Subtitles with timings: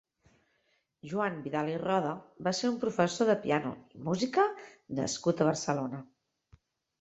[1.09, 2.13] Joan Vidal i Roda
[2.47, 4.47] va ser un professor de piano i música
[5.03, 6.03] nascut a Barcelona.